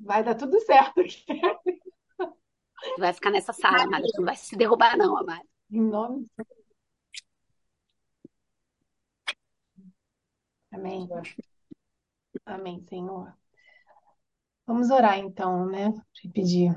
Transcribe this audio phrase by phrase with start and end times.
[0.00, 1.02] vai dar tudo certo.
[2.94, 4.04] Tu vai ficar nessa sala, amada.
[4.06, 5.44] Tu não vai se derrubar, não, amada.
[5.70, 6.26] Em nome.
[10.72, 11.08] Amém.
[12.44, 13.32] Amém, Senhor.
[14.66, 15.92] Vamos orar então, né?
[16.12, 16.74] Te pedir.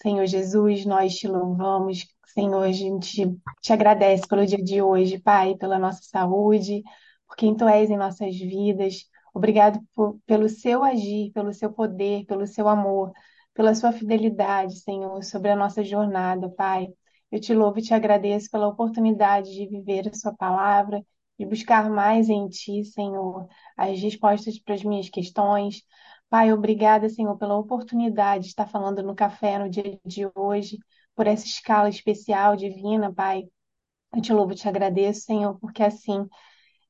[0.00, 2.06] Senhor Jesus, nós te louvamos.
[2.26, 6.82] Senhor, a gente te agradece pelo dia de hoje, Pai, pela nossa saúde,
[7.26, 9.08] por quem Tu és em nossas vidas.
[9.36, 13.12] Obrigado por- pelo seu agir, pelo seu poder, pelo seu amor,
[13.54, 16.88] pela sua fidelidade, Senhor, sobre a nossa jornada, Pai.
[17.30, 21.04] Eu te louvo e te agradeço pela oportunidade de viver a Sua palavra,
[21.38, 23.46] de buscar mais em Ti, Senhor,
[23.76, 25.82] as respostas para as minhas questões.
[26.30, 30.78] Pai, obrigada, Senhor, pela oportunidade de estar falando no café no dia de hoje,
[31.14, 33.44] por essa escala especial, divina, Pai.
[34.14, 36.26] Eu te louvo e te agradeço, Senhor, porque assim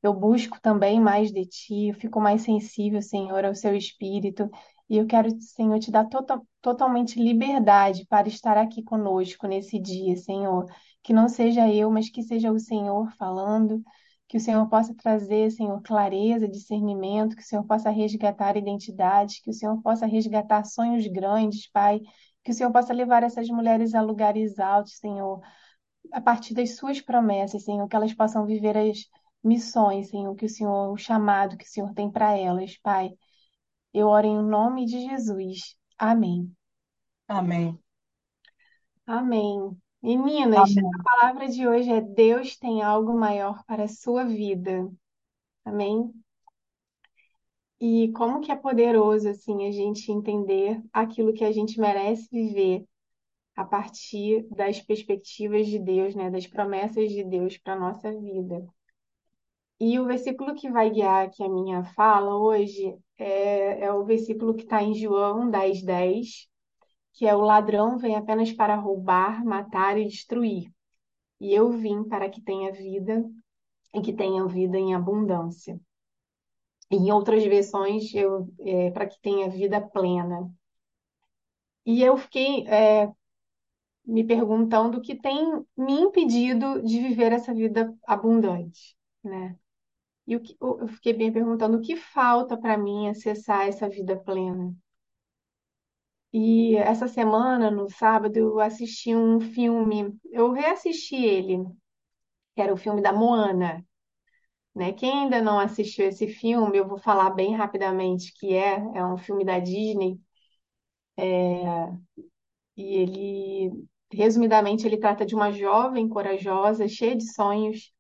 [0.07, 4.49] eu busco também mais de Ti, eu fico mais sensível, Senhor, ao Seu Espírito,
[4.89, 10.17] e eu quero, Senhor, te dar tota- totalmente liberdade para estar aqui conosco nesse dia,
[10.17, 10.67] Senhor.
[11.03, 13.83] Que não seja eu, mas que seja o Senhor falando,
[14.29, 19.51] que o Senhor possa trazer, Senhor, clareza, discernimento, que o Senhor possa resgatar identidades, que
[19.51, 22.01] o Senhor possa resgatar sonhos grandes, Pai.
[22.45, 25.41] Que o Senhor possa levar essas mulheres a lugares altos, Senhor.
[26.13, 28.99] A partir das suas promessas, Senhor, que elas possam viver as
[29.47, 33.11] missões, Senhor, que o Senhor, o chamado que o Senhor tem para elas, Pai.
[33.93, 35.77] Eu oro em nome de Jesus.
[35.99, 36.55] Amém.
[37.29, 37.79] Amém.
[39.07, 39.77] Amém.
[40.03, 40.91] Meninas, a Amém.
[41.03, 44.91] palavra de hoje é Deus tem algo maior para a sua vida.
[45.65, 46.13] Amém?
[47.81, 52.87] E como que é poderoso, assim, a gente entender aquilo que a gente merece viver
[53.55, 58.67] a partir das perspectivas de Deus, né, das promessas de Deus para a nossa vida.
[59.79, 64.55] E o versículo que vai guiar aqui a minha fala hoje é, é o versículo
[64.55, 66.49] que está em João 10, 10,
[67.13, 70.73] que é o ladrão vem apenas para roubar, matar e destruir.
[71.41, 73.25] E eu vim para que tenha vida
[73.95, 75.79] e que tenha vida em abundância.
[76.91, 80.51] Em outras versões, eu, é, para que tenha vida plena.
[81.85, 83.11] E eu fiquei é,
[84.05, 89.57] me perguntando o que tem me impedido de viver essa vida abundante, né?
[90.27, 94.17] E o que, eu fiquei bem perguntando o que falta para mim acessar essa vida
[94.17, 94.75] plena.
[96.33, 101.65] E essa semana, no sábado, eu assisti um filme, eu reassisti ele,
[102.55, 103.85] que era o filme da Moana,
[104.75, 104.93] né?
[104.93, 109.19] Quem ainda não assistiu esse filme, eu vou falar bem rapidamente que é, é um
[109.19, 110.21] filme da Disney,
[112.77, 117.93] e ele, resumidamente, ele trata de uma jovem corajosa, cheia de sonhos,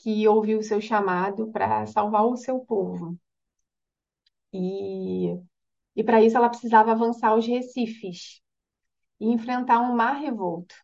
[0.00, 3.16] que ouviu o seu chamado para salvar o seu povo.
[4.52, 5.38] E
[5.96, 8.42] E para isso ela precisava avançar os recifes
[9.20, 10.74] e enfrentar um mar revolto.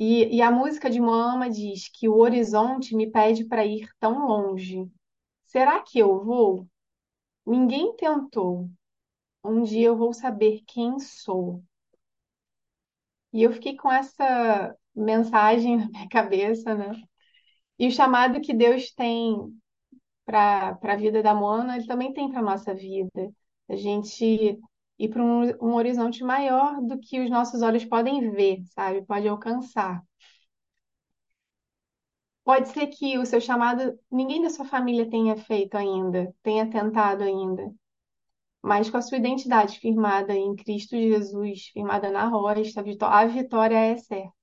[0.00, 4.26] E, e a música de Moama diz que o horizonte me pede para ir tão
[4.26, 4.90] longe.
[5.46, 6.68] Será que eu vou?
[7.46, 8.70] Ninguém tentou.
[9.44, 11.62] Um dia eu vou saber quem sou.
[13.32, 16.92] E eu fiquei com essa mensagem na minha cabeça, né?
[17.80, 19.36] E o chamado que Deus tem
[20.26, 23.32] para a vida da Moana, ele também tem para a nossa vida.
[23.68, 24.58] A gente
[24.98, 29.04] ir para um, um horizonte maior do que os nossos olhos podem ver, sabe?
[29.06, 30.02] Pode alcançar.
[32.44, 37.22] Pode ser que o seu chamado ninguém da sua família tenha feito ainda, tenha tentado
[37.22, 37.72] ainda,
[38.62, 43.96] mas com a sua identidade firmada em Cristo Jesus, firmada na rocha, a vitória é
[43.98, 44.39] certa.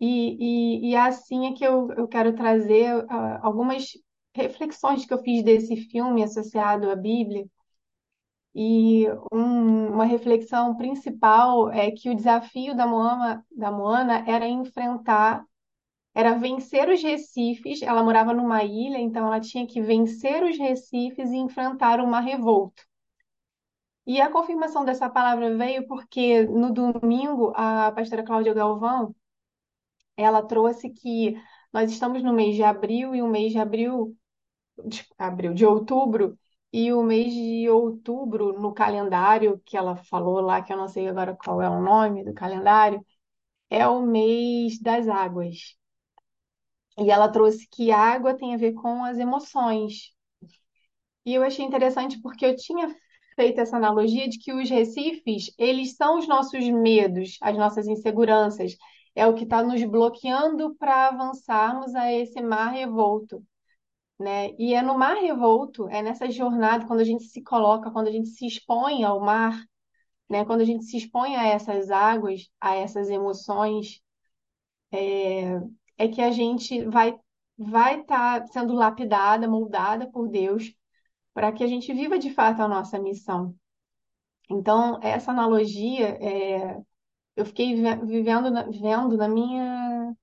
[0.00, 3.92] E, e, e é assim é que eu, eu quero trazer ah, algumas
[4.34, 7.46] reflexões que eu fiz desse filme associado à Bíblia.
[8.54, 15.44] E um- uma reflexão principal é que o desafio da Moana, da Moana era enfrentar,
[16.14, 17.82] era vencer os recifes.
[17.82, 22.82] Ela morava numa ilha, então ela tinha que vencer os recifes e enfrentar uma revolta.
[24.06, 29.14] E a confirmação dessa palavra veio porque no domingo a pastora Cláudia Galvão,
[30.18, 31.34] ela trouxe que
[31.72, 34.16] nós estamos no mês de abril e o mês de abril
[34.86, 36.38] de abril, de outubro,
[36.72, 41.08] e o mês de outubro, no calendário que ela falou lá, que eu não sei
[41.08, 43.04] agora qual é o nome do calendário,
[43.70, 45.76] é o mês das águas.
[46.98, 50.12] E ela trouxe que água tem a ver com as emoções.
[51.24, 52.94] E eu achei interessante porque eu tinha
[53.36, 58.76] feito essa analogia de que os recifes, eles são os nossos medos, as nossas inseguranças,
[59.18, 63.42] é o que está nos bloqueando para avançarmos a esse mar revolto.
[64.18, 64.50] né?
[64.58, 68.12] E é no mar revolto, é nessa jornada, quando a gente se coloca, quando a
[68.12, 69.64] gente se expõe ao mar,
[70.30, 70.44] né?
[70.44, 74.00] Quando a gente se expõe a essas águas, a essas emoções,
[75.96, 77.18] é que a gente vai
[77.60, 80.72] vai estar sendo lapidada, moldada por Deus,
[81.34, 83.54] para que a gente viva de fato a nossa missão.
[84.50, 86.78] Então, essa analogia, é,
[87.38, 90.16] eu fiquei vi- vivendo, na- vendo na minha,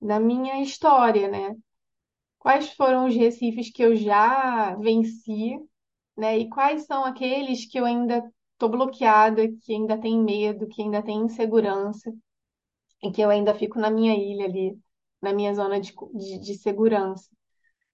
[0.00, 1.56] na minha história, né?
[2.38, 5.58] Quais foram os recifes que eu já venci,
[6.16, 6.38] né?
[6.38, 8.24] E quais são aqueles que eu ainda
[8.54, 12.12] estou bloqueada, que ainda tem medo, que ainda tem insegurança,
[13.02, 14.78] e que eu ainda fico na minha ilha ali,
[15.20, 17.28] na minha zona de, de, de segurança,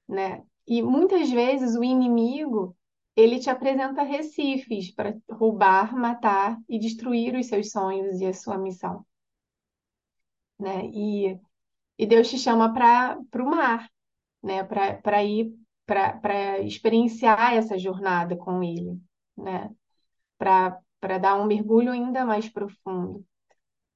[0.09, 0.45] né?
[0.67, 2.77] E muitas vezes o inimigo,
[3.19, 8.57] ele te apresenta recifes para roubar, matar e destruir os seus sonhos e a sua
[8.57, 9.05] missão,
[10.59, 10.87] né?
[10.87, 11.39] E,
[11.99, 13.91] e Deus te chama para o mar,
[14.43, 14.65] né?
[14.65, 15.53] Para ir
[15.87, 19.01] para experienciar essa jornada com Ele,
[19.37, 19.71] né?
[20.39, 23.27] Para dar um mergulho ainda mais profundo,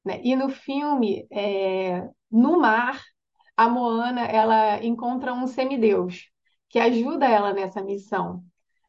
[0.04, 0.20] né?
[0.24, 3.00] E no filme, é, no mar,
[3.56, 6.30] a Moana ela encontra um semideus
[6.69, 8.44] que ajuda ela nessa missão,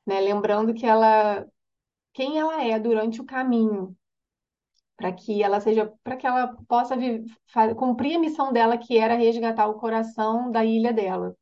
[0.06, 0.20] né?
[0.22, 1.46] Lembrando que ela
[2.14, 3.96] quem ela é durante o caminho,
[4.98, 8.98] para que ela seja, para que ela possa vi- fa- cumprir a missão dela, que
[8.98, 11.36] era resgatar o coração da ilha dela.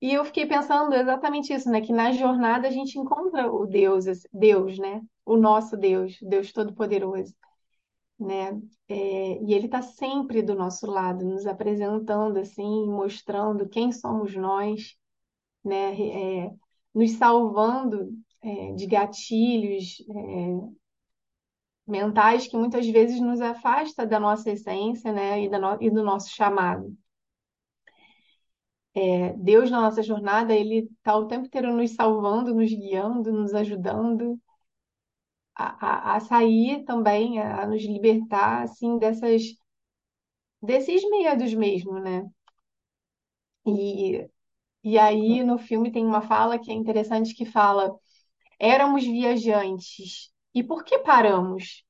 [0.00, 1.80] E eu fiquei pensando exatamente isso, né?
[1.80, 5.02] Que na jornada a gente encontra o Deus, Deus, né?
[5.26, 7.34] O nosso Deus, Deus Todo-Poderoso,
[8.18, 8.60] né?
[8.88, 14.96] É, e Ele está sempre do nosso lado, nos apresentando assim, mostrando quem somos nós,
[15.64, 15.94] né?
[16.48, 16.52] É,
[16.94, 18.10] nos salvando,
[18.42, 20.70] é, de gatilhos, é,
[21.86, 25.42] mentais que muitas vezes nos afasta da nossa essência, né?
[25.42, 26.96] E, no- e do nosso chamado.
[28.94, 33.54] É, Deus na nossa jornada, ele está o tempo inteiro nos salvando, nos guiando, nos
[33.54, 34.38] ajudando
[35.54, 39.42] a, a, a sair também, a, a nos libertar, assim, dessas,
[40.62, 42.26] desses medos mesmo, né?
[43.64, 44.28] E,
[44.84, 47.96] e aí no filme tem uma fala que é interessante que fala:
[48.60, 51.84] éramos viajantes, e por que paramos?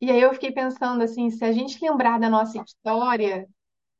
[0.00, 3.46] E aí eu fiquei pensando assim, se a gente lembrar da nossa história,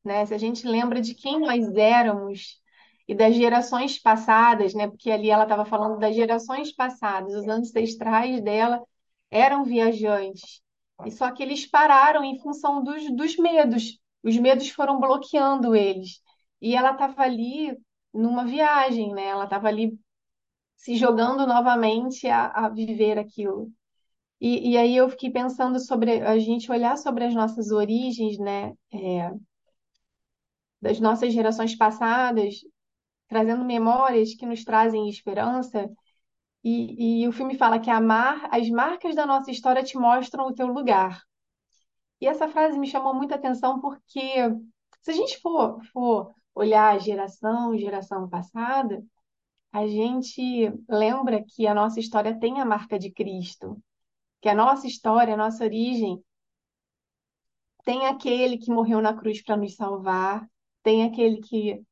[0.04, 0.26] né?
[0.26, 2.60] Se a gente lembra de quem nós éramos
[3.08, 4.88] e das gerações passadas, né?
[4.88, 8.82] Porque ali ela estava falando das gerações passadas, os ancestrais dela
[9.30, 10.62] eram viajantes.
[11.06, 13.98] E só que eles pararam em função dos, dos medos.
[14.22, 16.22] Os medos foram bloqueando eles.
[16.60, 17.76] E ela estava ali
[18.12, 19.26] numa viagem, né?
[19.26, 19.98] Ela estava ali
[20.76, 23.70] se jogando novamente a, a viver aquilo.
[24.40, 28.74] E, e aí eu fiquei pensando sobre a gente olhar sobre as nossas origens, né?
[28.92, 29.32] É,
[30.80, 32.54] das nossas gerações passadas,
[33.28, 35.88] trazendo memórias que nos trazem esperança.
[36.64, 40.46] E, e o filme fala que a mar, as marcas da nossa história te mostram
[40.46, 41.22] o teu lugar.
[42.20, 44.34] E essa frase me chamou muita atenção porque
[45.02, 49.02] se a gente for, for olhar geração, geração passada,
[49.72, 53.80] a gente lembra que a nossa história tem a marca de Cristo,
[54.40, 56.22] que a nossa história, a nossa origem
[57.84, 60.48] tem aquele que morreu na cruz para nos salvar,
[60.82, 61.82] tem aquele que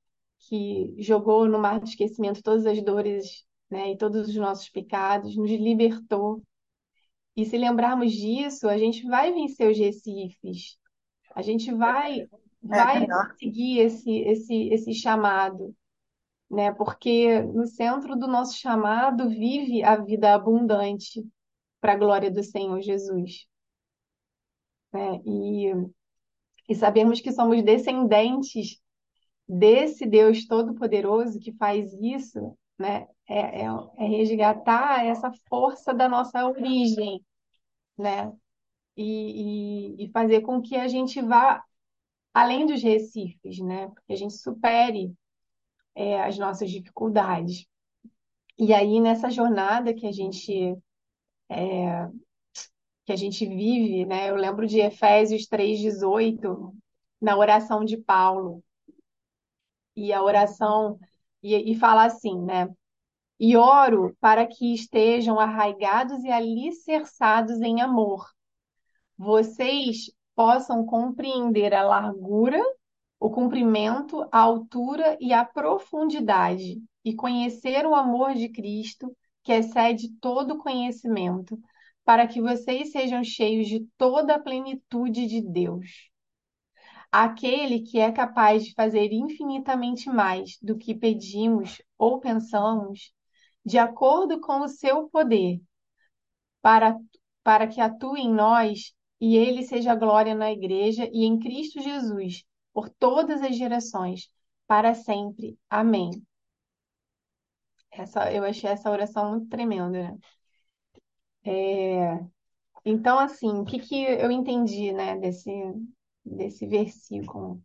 [0.40, 5.36] que jogou no mar do esquecimento todas as dores, né, e todos os nossos pecados,
[5.36, 6.42] nos libertou.
[7.36, 10.78] E se lembrarmos disso, a gente vai vencer os recifes.
[11.34, 12.26] A gente vai
[12.62, 13.06] vai
[13.38, 15.74] seguir esse esse esse chamado,
[16.50, 16.72] né?
[16.72, 21.26] Porque no centro do nosso chamado vive a vida abundante
[21.80, 23.46] para a glória do Senhor Jesus,
[24.92, 25.20] né?
[25.24, 25.72] E
[26.68, 28.78] e sabemos que somos descendentes
[29.48, 36.46] desse Deus Todo-Poderoso que faz isso, né, é, é, é resgatar essa força da nossa
[36.46, 37.24] origem,
[37.96, 38.30] né,
[38.94, 41.64] e, e, e fazer com que a gente vá
[42.38, 45.12] além dos recifes, né, que a gente supere
[45.92, 47.66] é, as nossas dificuldades.
[48.56, 50.76] E aí nessa jornada que a gente
[53.04, 56.72] que a gente vive, né, eu lembro de Efésios 3:18,
[57.20, 58.62] na oração de Paulo,
[59.96, 60.96] e a oração
[61.42, 62.68] e, e fala assim, né?
[63.40, 68.30] E oro para que estejam arraigados e alicerçados em amor.
[69.16, 72.62] Vocês possam compreender a largura,
[73.18, 80.14] o comprimento, a altura e a profundidade, e conhecer o amor de Cristo, que excede
[80.20, 81.58] todo conhecimento,
[82.04, 86.08] para que vocês sejam cheios de toda a plenitude de Deus.
[87.10, 93.12] Aquele que é capaz de fazer infinitamente mais do que pedimos ou pensamos,
[93.66, 95.60] de acordo com o seu poder,
[96.62, 96.96] para,
[97.42, 102.44] para que atue em nós e ele seja glória na igreja e em Cristo Jesus,
[102.72, 104.30] por todas as gerações,
[104.66, 105.58] para sempre.
[105.68, 106.10] Amém.
[107.90, 110.18] Essa, eu achei essa oração muito tremenda, né?
[111.44, 112.20] É,
[112.84, 115.50] então, assim, o que que eu entendi, né, desse,
[116.24, 117.62] desse versículo?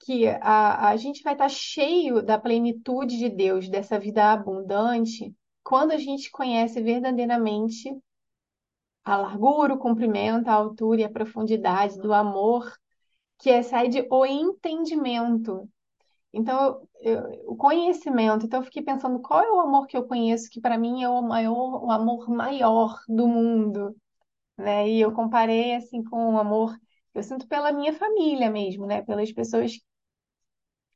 [0.00, 5.92] Que a, a gente vai estar cheio da plenitude de Deus, dessa vida abundante, quando
[5.92, 7.90] a gente conhece verdadeiramente
[9.12, 12.72] a largura, o comprimento, a altura e a profundidade do amor
[13.38, 15.68] que excede o entendimento.
[16.32, 17.22] Então, eu,
[17.52, 18.46] o conhecimento.
[18.46, 21.08] Então, eu fiquei pensando qual é o amor que eu conheço que para mim é
[21.08, 23.96] o maior, o amor maior do mundo,
[24.58, 24.88] né?
[24.88, 29.02] E eu comparei assim com o amor que eu sinto pela minha família mesmo, né?
[29.02, 29.72] Pelas pessoas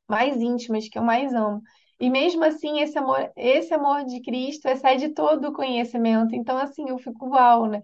[0.07, 1.61] mais íntimas que eu mais amo.
[1.99, 6.35] E mesmo assim, esse amor, esse amor de Cristo excede todo o conhecimento.
[6.35, 7.81] Então, assim, eu fico uau, né?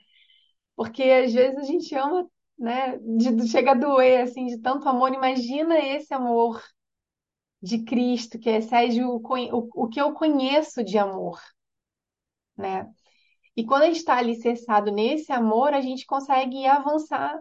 [0.79, 2.25] Porque às vezes a gente ama,
[2.57, 2.97] né?
[2.99, 5.13] De, chega a doer, assim, de tanto amor.
[5.13, 6.63] Imagina esse amor
[7.61, 11.37] de Cristo que excede o, o, o que eu conheço de amor,
[12.55, 12.89] né?
[13.57, 17.37] E quando a gente está alicerçado nesse amor, a gente consegue avançar,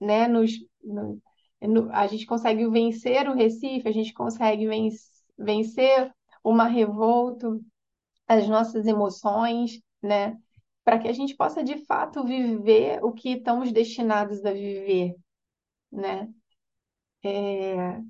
[0.00, 0.26] né?
[0.26, 0.50] Nos,
[0.82, 1.22] no,
[1.62, 4.66] no, a gente consegue vencer o Recife, a gente consegue
[5.38, 6.12] vencer
[6.42, 7.56] uma revolta,
[8.26, 10.36] as nossas emoções, né?
[10.88, 15.14] Para que a gente possa de fato viver o que estamos destinados a viver,
[15.92, 16.32] né?
[17.22, 18.00] É...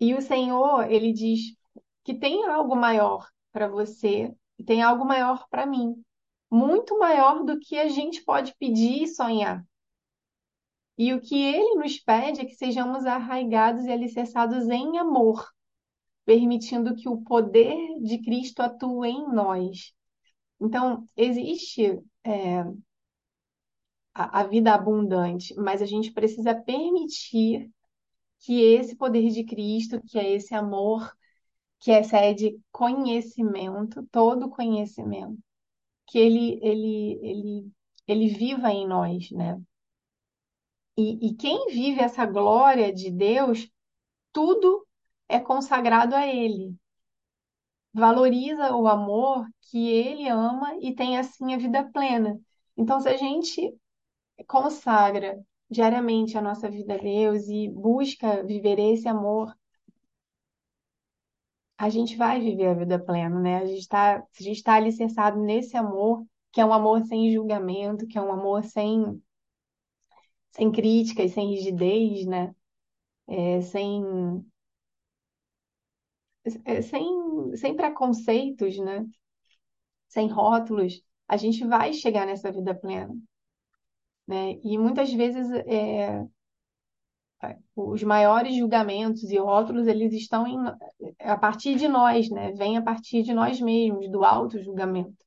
[0.00, 1.54] E o Senhor, ele diz
[2.02, 4.34] que tem algo maior para você
[4.66, 6.02] tem algo maior para mim,
[6.50, 9.64] muito maior do que a gente pode pedir e sonhar.
[10.98, 15.48] E o que ele nos pede é que sejamos arraigados e alicerçados em amor,
[16.24, 19.94] permitindo que o poder de Cristo atue em nós.
[20.60, 22.60] Então, existe é,
[24.14, 27.70] a, a vida abundante, mas a gente precisa permitir
[28.40, 31.12] que esse poder de Cristo, que é esse amor
[31.80, 35.38] que excede conhecimento, todo conhecimento,
[36.08, 37.72] que ele, ele, ele,
[38.08, 39.60] ele viva em nós, né?
[40.96, 43.68] E, e quem vive essa glória de Deus,
[44.32, 44.86] tudo
[45.28, 46.76] é consagrado a Ele.
[47.92, 52.40] Valoriza o amor que Ele ama e tem assim a vida plena.
[52.76, 53.74] Então, se a gente
[54.46, 59.54] consagra diariamente a nossa vida a Deus e busca viver esse amor,
[61.78, 63.56] a gente vai viver a vida plena, né?
[63.56, 68.22] A gente está, está alicerçado nesse amor, que é um amor sem julgamento, que é
[68.22, 69.22] um amor sem,
[70.50, 72.54] sem críticas, sem rigidez, né?
[73.26, 74.02] É, sem,
[76.64, 77.06] é, sem,
[77.56, 79.04] sem preconceitos, né?
[80.08, 83.14] Sem rótulos, a gente vai chegar nessa vida plena,
[84.26, 84.58] né?
[84.64, 86.26] E muitas vezes é,
[87.74, 90.58] os maiores julgamentos e rótulos, eles estão em,
[91.20, 92.52] a partir de nós, né?
[92.52, 95.24] Vem a partir de nós mesmos, do auto-julgamento.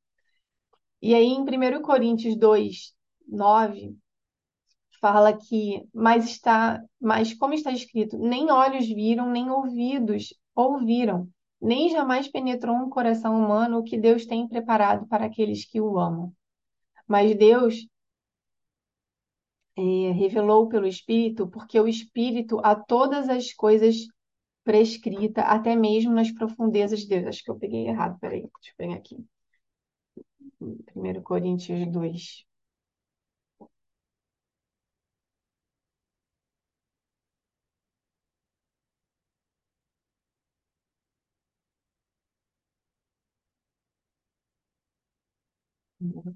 [1.01, 2.95] E aí, em 1 Coríntios 2,
[3.27, 3.95] 9,
[5.01, 11.27] fala que, mas está, mas como está escrito, nem olhos viram, nem ouvidos ouviram,
[11.61, 15.97] nem jamais penetrou um coração humano o que Deus tem preparado para aqueles que o
[15.97, 16.33] amam.
[17.07, 17.87] Mas Deus
[19.77, 24.07] é, revelou pelo Espírito, porque o Espírito a todas as coisas
[24.63, 27.27] prescrita, até mesmo nas profundezas de Deus.
[27.27, 29.17] Acho que eu peguei errado, peraí, deixa eu pegar aqui.
[30.95, 32.45] 1 Coríntios 2.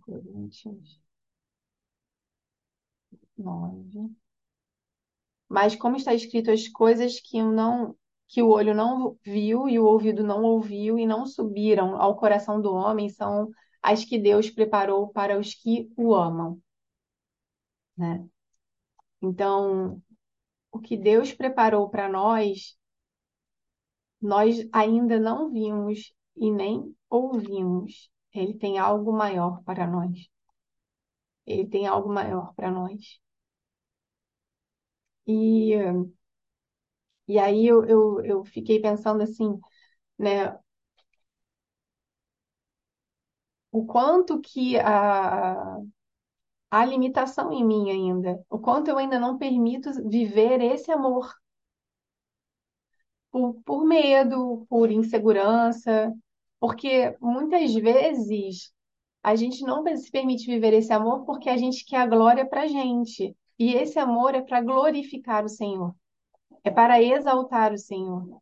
[0.02, 1.00] Coríntios
[3.38, 4.10] nove.
[5.50, 7.96] Mas como está escrito, as coisas que não
[8.30, 12.62] que o olho não viu e o ouvido não ouviu e não subiram ao coração
[12.62, 13.50] do homem são
[13.82, 16.62] as que Deus preparou para os que o amam,
[17.98, 18.28] né?
[19.22, 20.02] Então,
[20.72, 22.78] o que Deus preparou para nós,
[24.22, 28.10] nós ainda não vimos e nem ouvimos.
[28.40, 30.30] Ele tem algo maior para nós.
[31.48, 33.20] Ele tem algo maior para nós.
[35.28, 35.76] E,
[37.28, 39.60] e aí eu, eu, eu fiquei pensando assim,
[40.20, 40.58] né?
[43.72, 45.78] O quanto que a,
[46.72, 51.34] há limitação em mim ainda, o quanto eu ainda não permito viver esse amor
[53.32, 56.14] por, por medo, por insegurança,
[56.60, 58.74] porque muitas vezes
[59.24, 62.68] a gente não se permite viver esse amor porque a gente quer a glória para
[62.68, 63.36] gente.
[63.60, 65.96] E esse amor é para glorificar o Senhor,
[66.64, 68.40] é para exaltar o Senhor.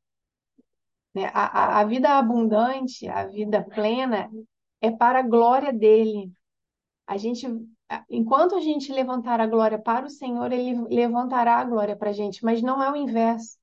[1.14, 1.32] Né?
[1.34, 4.30] A, a, a vida abundante, a vida plena,
[4.82, 6.32] é para a glória dele.
[7.08, 7.48] A gente,
[8.10, 12.14] enquanto a gente levantar a glória para o Senhor, ele levantará a glória para a
[12.14, 13.58] gente, mas não é o inverso.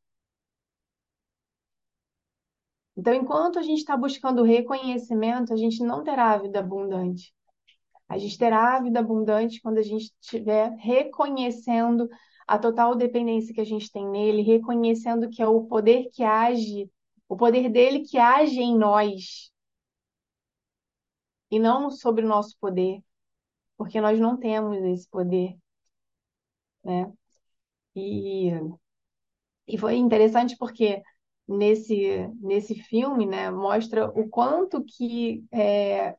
[2.96, 7.34] Então, enquanto a gente está buscando reconhecimento, a gente não terá a vida abundante.
[8.08, 12.08] A gente terá a vida abundante quando a gente estiver reconhecendo
[12.46, 16.90] a total dependência que a gente tem nele, reconhecendo que é o poder que age,
[17.28, 19.50] o poder dele que age em nós,
[21.50, 23.02] e não sobre o nosso poder,
[23.76, 25.56] porque nós não temos esse poder,
[26.84, 27.12] né?
[27.94, 28.50] E,
[29.66, 31.02] e foi interessante porque
[31.52, 36.16] nesse, nesse filme, né, mostra o quanto que é,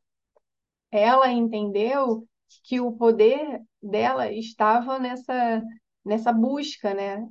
[0.91, 2.27] ela entendeu
[2.63, 5.63] que o poder dela estava nessa,
[6.05, 7.27] nessa busca, né,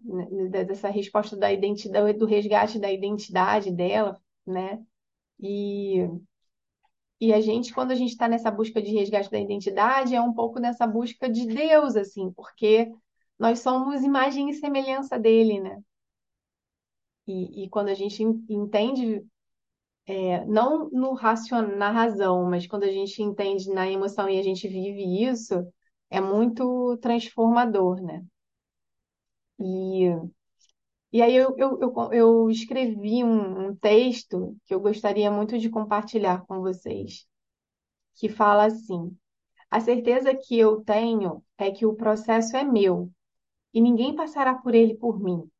[0.66, 4.82] dessa resposta da identidade, do resgate da identidade dela, né,
[5.40, 6.08] e,
[7.20, 10.32] e a gente, quando a gente está nessa busca de resgate da identidade, é um
[10.32, 12.90] pouco nessa busca de Deus, assim, porque
[13.38, 15.80] nós somos imagem e semelhança dele, né,
[17.26, 19.24] e, e quando a gente entende
[20.06, 24.42] é, não no racion, na razão, mas quando a gente entende na emoção e a
[24.42, 25.54] gente vive isso,
[26.10, 28.24] é muito transformador, né?
[29.58, 30.32] E,
[31.12, 35.68] e aí eu, eu, eu, eu escrevi um, um texto que eu gostaria muito de
[35.70, 37.26] compartilhar com vocês,
[38.16, 39.16] que fala assim:
[39.70, 43.10] A certeza que eu tenho é que o processo é meu
[43.74, 45.50] e ninguém passará por ele por mim.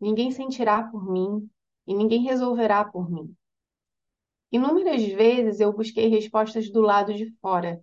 [0.00, 1.48] Ninguém sentirá por mim
[1.86, 3.34] e ninguém resolverá por mim.
[4.50, 7.82] Inúmeras vezes eu busquei respostas do lado de fora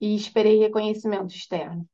[0.00, 1.88] e esperei reconhecimento externo.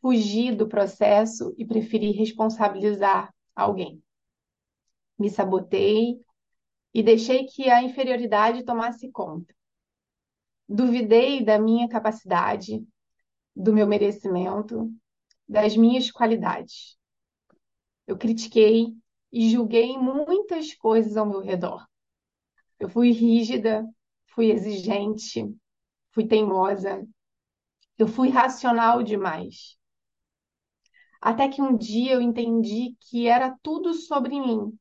[0.00, 4.02] Fugi do processo e preferi responsabilizar alguém.
[5.18, 6.20] Me sabotei
[6.92, 9.54] e deixei que a inferioridade tomasse conta.
[10.68, 12.86] Duvidei da minha capacidade,
[13.54, 14.92] do meu merecimento,
[15.48, 16.96] das minhas qualidades.
[18.06, 18.94] Eu critiquei
[19.32, 21.86] e julguei muitas coisas ao meu redor.
[22.78, 23.86] Eu fui rígida,
[24.26, 25.44] fui exigente,
[26.12, 27.06] fui teimosa,
[27.98, 29.76] eu fui racional demais.
[31.20, 34.78] Até que um dia eu entendi que era tudo sobre mim.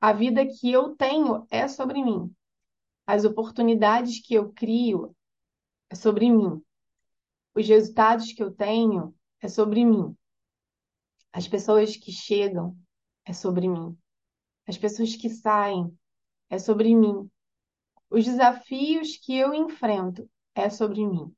[0.00, 2.34] A vida que eu tenho é sobre mim.
[3.06, 5.14] As oportunidades que eu crio
[5.90, 6.62] é sobre mim.
[7.54, 10.16] Os resultados que eu tenho é sobre mim.
[11.32, 12.76] As pessoas que chegam
[13.24, 13.96] é sobre mim.
[14.66, 15.96] As pessoas que saem
[16.48, 17.30] é sobre mim.
[18.10, 21.34] Os desafios que eu enfrento é sobre mim.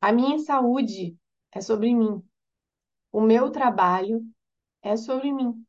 [0.00, 1.16] A minha saúde
[1.52, 2.22] é sobre mim.
[3.10, 4.24] O meu trabalho
[4.82, 5.66] é sobre mim.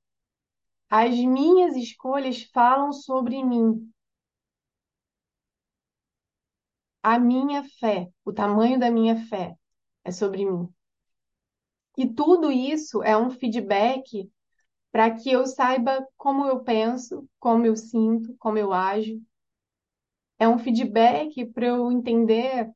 [0.90, 3.92] As minhas escolhas falam sobre mim.
[7.02, 9.56] A minha fé, o tamanho da minha fé
[10.04, 10.72] é sobre mim.
[11.98, 14.32] E tudo isso é um feedback
[14.92, 19.20] para que eu saiba como eu penso, como eu sinto, como eu ajo.
[20.40, 22.72] É um feedback para eu entender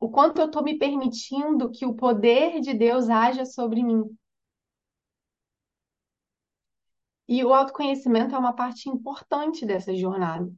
[0.00, 4.04] o quanto eu estou me permitindo que o poder de Deus haja sobre mim.
[7.28, 10.50] E o autoconhecimento é uma parte importante dessa jornada,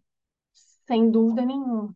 [0.87, 1.95] sem dúvida nenhuma.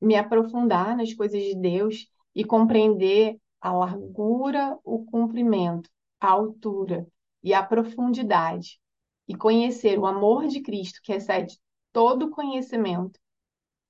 [0.00, 7.04] Me aprofundar nas coisas de Deus e compreender a largura, o comprimento, a altura
[7.42, 8.80] e a profundidade,
[9.26, 11.58] e conhecer o amor de Cristo que excede
[11.92, 13.18] todo conhecimento,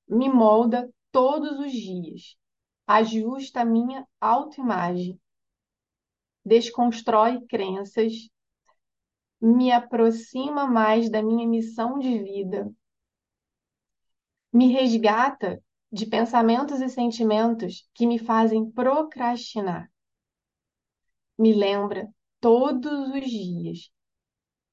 [0.09, 2.37] me molda todos os dias,
[2.87, 5.21] ajusta a minha autoimagem,
[6.43, 8.31] desconstrói crenças,
[9.39, 12.73] me aproxima mais da minha missão de vida,
[14.51, 19.90] me resgata de pensamentos e sentimentos que me fazem procrastinar.
[21.38, 22.09] Me lembra
[22.40, 23.90] todos os dias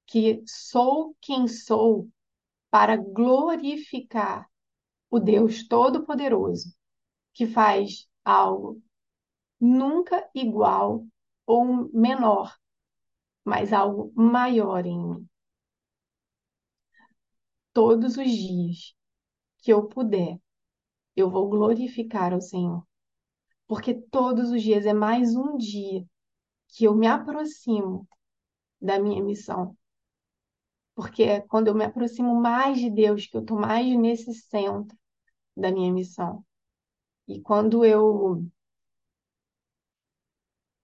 [0.06, 2.08] que sou quem sou
[2.70, 4.48] para glorificar
[5.10, 6.74] o Deus Todo-Poderoso,
[7.32, 8.82] que faz algo
[9.60, 11.06] nunca igual
[11.46, 12.56] ou menor,
[13.44, 15.28] mas algo maior em mim.
[17.72, 18.94] Todos os dias
[19.58, 20.40] que eu puder,
[21.16, 22.86] eu vou glorificar ao Senhor,
[23.66, 26.04] porque todos os dias é mais um dia
[26.68, 28.08] que eu me aproximo
[28.80, 29.76] da minha missão.
[30.94, 34.96] Porque é quando eu me aproximo mais de Deus, que eu estou mais nesse centro
[35.56, 36.44] da minha missão.
[37.26, 38.44] E quando eu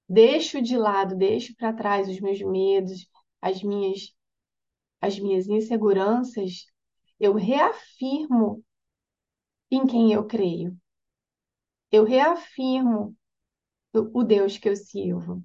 [0.09, 3.07] deixo de lado, deixo para trás os meus medos,
[3.41, 4.13] as minhas,
[5.01, 6.67] as minhas inseguranças,
[7.19, 8.65] eu reafirmo
[9.71, 10.77] em quem eu creio.
[11.91, 13.17] Eu reafirmo
[13.93, 15.43] o Deus que eu sirvo.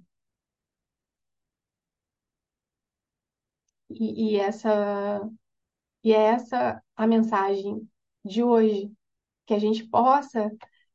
[3.90, 5.22] E, e essa
[6.04, 7.90] e é essa a mensagem
[8.24, 8.92] de hoje,
[9.46, 10.52] que a gente possa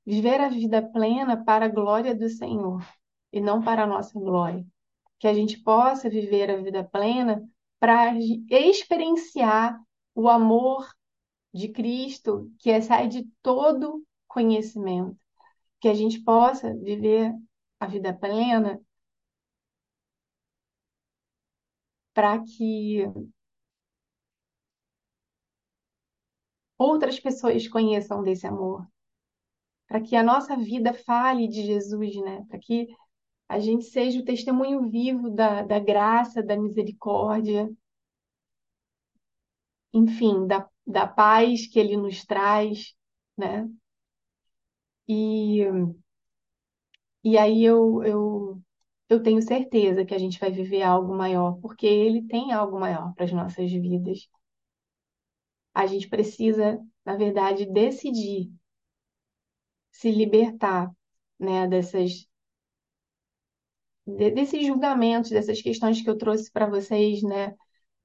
[0.06, 2.86] viver a vida plena para a glória do Senhor
[3.32, 4.64] e não para a nossa glória.
[5.18, 7.42] Que a gente possa viver a vida plena
[7.80, 8.12] para
[8.50, 9.80] experienciar
[10.14, 10.88] o amor
[11.52, 15.18] de Cristo que excede de todo conhecimento.
[15.80, 17.34] Que a gente possa viver
[17.80, 18.80] a vida plena
[22.14, 23.04] para que
[26.78, 28.86] outras pessoas conheçam desse amor,
[29.86, 32.44] para que a nossa vida fale de Jesus, né?
[32.48, 32.88] Para que
[33.48, 37.68] a gente seja o testemunho vivo da, da graça, da misericórdia,
[39.92, 42.94] enfim, da, da paz que Ele nos traz,
[43.36, 43.68] né?
[45.08, 45.60] E,
[47.24, 48.62] e aí eu, eu,
[49.08, 53.14] eu tenho certeza que a gente vai viver algo maior, porque Ele tem algo maior
[53.14, 54.28] para as nossas vidas.
[55.74, 58.52] A gente precisa, na verdade, decidir
[59.92, 60.90] se libertar,
[61.38, 62.28] né, dessas
[64.06, 67.54] desses julgamentos, dessas questões que eu trouxe para vocês, né,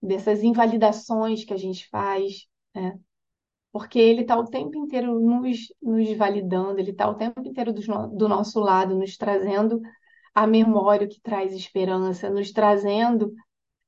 [0.01, 2.99] dessas invalidações que a gente faz, né?
[3.71, 7.81] Porque ele está o tempo inteiro nos, nos validando, ele está o tempo inteiro do,
[8.09, 9.81] do nosso lado, nos trazendo
[10.33, 13.33] a memória que traz esperança, nos trazendo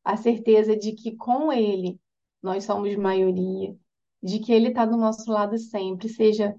[0.03, 1.99] a certeza de que com ele
[2.41, 3.75] nós somos maioria,
[4.23, 6.55] de que ele está do nosso lado sempre, seja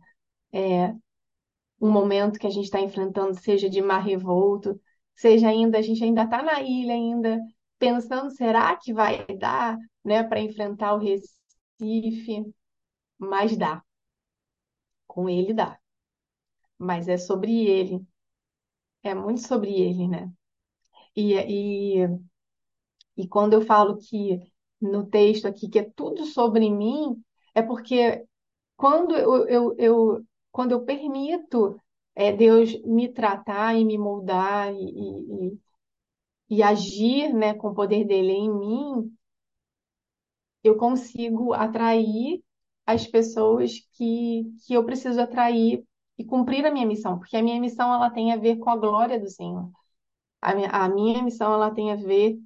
[0.52, 0.94] é,
[1.80, 4.78] um momento que a gente está enfrentando, seja de mar revolto,
[5.14, 7.40] seja ainda, a gente ainda está na ilha, ainda
[7.78, 10.98] pensando, será que vai dar, né, para enfrentar o
[11.80, 12.54] Recife?
[13.18, 13.82] Mas dá.
[15.08, 15.80] Com ele dá.
[16.78, 18.06] Mas é sobre ele.
[19.02, 20.32] É muito sobre ele, né?
[21.16, 22.08] E, e,
[23.16, 24.40] e quando eu falo que
[24.80, 27.22] no texto aqui que é tudo sobre mim,
[27.54, 28.24] é porque
[28.76, 31.80] quando eu, eu, eu quando eu permito
[32.14, 35.60] é, Deus me tratar e me moldar e, e,
[36.58, 39.17] e agir né, com o poder dele em mim,
[40.68, 42.42] eu consigo atrair
[42.86, 45.84] as pessoas que, que eu preciso atrair
[46.18, 48.76] e cumprir a minha missão, porque a minha missão ela tem a ver com a
[48.76, 49.70] glória do Senhor.
[50.42, 52.38] A minha, a minha missão ela tem a ver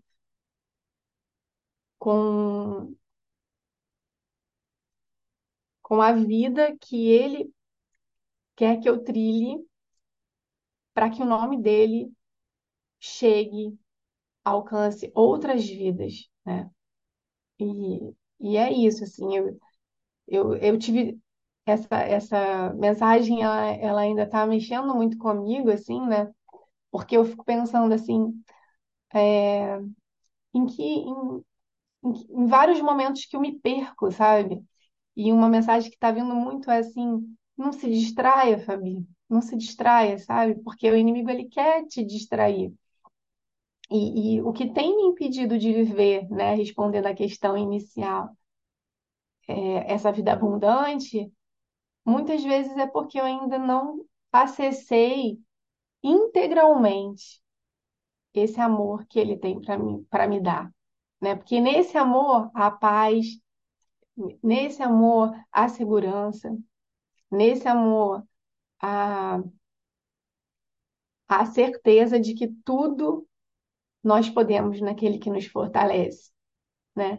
[1.98, 2.94] com,
[5.80, 7.52] com a vida que Ele
[8.56, 9.62] quer que eu trilhe
[10.94, 12.12] para que o nome dele
[13.00, 13.78] chegue,
[14.44, 16.70] alcance outras vidas, né?
[17.62, 18.14] E,
[18.53, 19.59] e é isso, assim, eu,
[20.29, 21.20] eu, eu tive
[21.66, 26.33] essa, essa mensagem, ela, ela ainda está mexendo muito comigo, assim, né?
[26.90, 28.35] Porque eu fico pensando, assim,
[29.14, 29.79] é,
[30.55, 31.44] em que, em,
[32.05, 32.12] em,
[32.44, 34.64] em vários momentos que eu me perco, sabe?
[35.16, 39.57] E uma mensagem que está vindo muito é assim, não se distraia, Fabi, não se
[39.57, 40.57] distraia, sabe?
[40.64, 42.75] Porque o inimigo ele quer te distrair.
[43.92, 48.31] E, e o que tem me impedido de viver, né, respondendo à questão inicial,
[49.48, 51.33] é, essa vida abundante,
[52.05, 55.40] muitas vezes é porque eu ainda não acessei
[56.02, 57.42] integralmente
[58.35, 60.72] esse amor que ele tem para mim, para me dar,
[61.20, 61.35] né?
[61.37, 63.26] Porque nesse amor há paz,
[64.42, 66.57] nesse amor há segurança,
[67.31, 68.24] nesse amor
[68.81, 69.42] há
[71.28, 73.26] a certeza de que tudo
[74.02, 76.30] nós podemos naquele que nos fortalece,
[76.96, 77.18] né?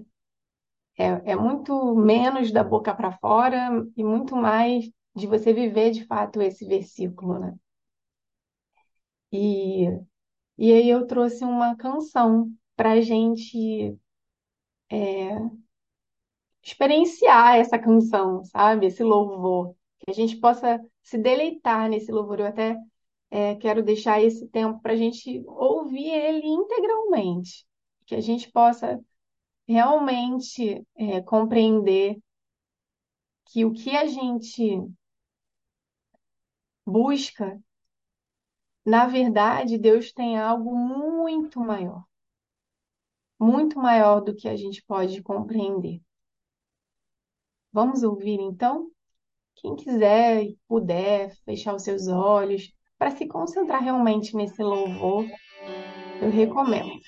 [0.98, 6.06] É, é muito menos da boca para fora e muito mais de você viver de
[6.06, 7.56] fato esse versículo, né?
[9.32, 9.86] E,
[10.58, 13.98] e aí eu trouxe uma canção para gente
[14.90, 15.54] é,
[16.64, 18.88] experienciar essa canção, sabe?
[18.88, 22.40] Esse louvor, que a gente possa se deleitar nesse louvor.
[22.40, 22.78] Eu até
[23.34, 27.66] é, quero deixar esse tempo para a gente ouvir ele integralmente,
[28.06, 29.04] que a gente possa
[29.68, 32.22] realmente é, compreender
[33.46, 34.80] que o que a gente
[36.86, 37.60] busca,
[38.86, 42.06] na verdade, Deus tem algo muito maior,
[43.40, 46.00] muito maior do que a gente pode compreender.
[47.72, 48.92] Vamos ouvir então?
[49.56, 52.72] Quem quiser puder fechar os seus olhos
[53.04, 55.26] para se concentrar realmente nesse louvor,
[56.22, 57.02] eu recomendo.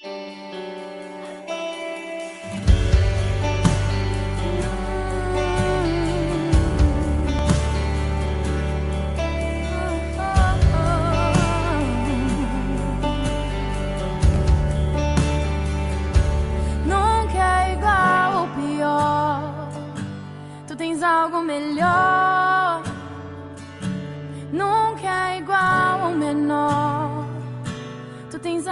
[21.02, 22.05] É algo melhor.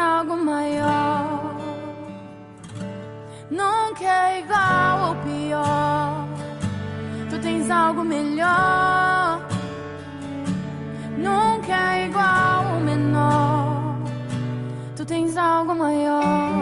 [0.04, 1.56] Algo maior.
[3.50, 6.28] Nunca é igual ou pior.
[7.30, 9.40] Tu tens algo melhor.
[11.18, 13.98] Nunca é igual ou menor.
[14.96, 16.53] Tu tens algo maior.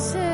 [0.00, 0.29] Mais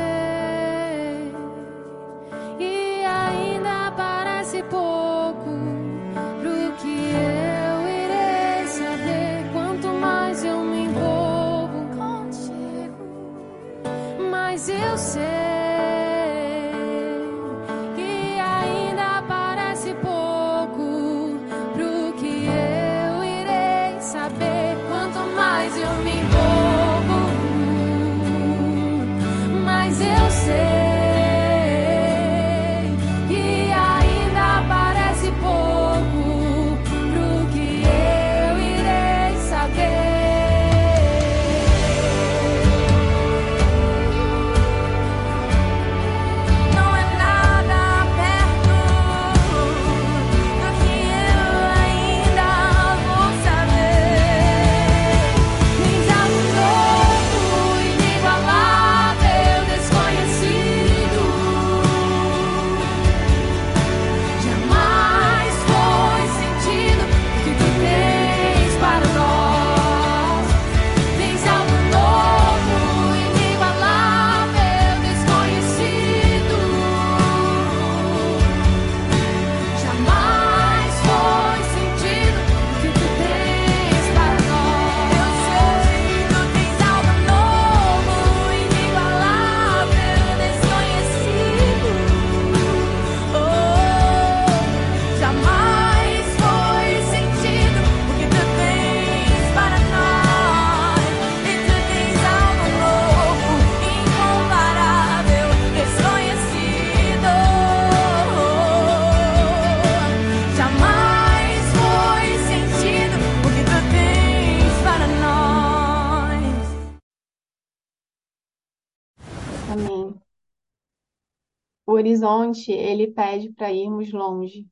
[121.97, 124.67] horizonte, ele pede para irmos longe.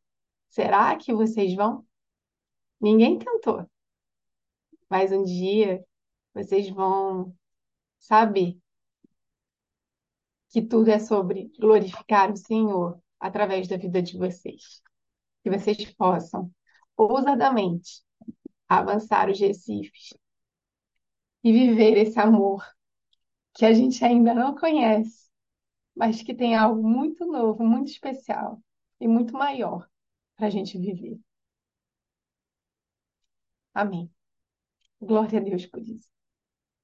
[0.49, 1.85] Será que vocês vão?
[2.79, 3.69] Ninguém tentou,
[4.89, 5.83] mas um dia
[6.33, 7.35] vocês vão
[7.97, 8.57] saber
[10.49, 14.81] que tudo é sobre glorificar o Senhor através da vida de vocês.
[15.43, 16.51] Que vocês possam
[16.95, 18.03] ousadamente
[18.67, 20.13] avançar os recifes
[21.43, 22.65] e viver esse amor
[23.53, 25.24] que a gente ainda não conhece,
[25.95, 28.61] mas que tem algo muito novo, muito especial
[28.99, 29.87] e muito maior
[30.37, 31.19] para a gente viver.
[33.75, 34.11] Amém.
[35.01, 36.09] Glória a Deus por isso.